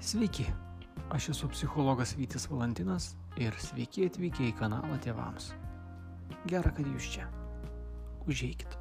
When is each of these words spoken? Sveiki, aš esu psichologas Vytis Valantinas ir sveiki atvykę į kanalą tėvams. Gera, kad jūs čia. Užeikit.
Sveiki, 0.00 0.46
aš 1.12 1.26
esu 1.28 1.48
psichologas 1.52 2.14
Vytis 2.16 2.46
Valantinas 2.48 3.10
ir 3.36 3.52
sveiki 3.60 4.06
atvykę 4.08 4.46
į 4.48 4.54
kanalą 4.56 4.96
tėvams. 5.04 5.50
Gera, 6.48 6.72
kad 6.72 6.88
jūs 6.88 7.10
čia. 7.18 7.26
Užeikit. 8.24 8.79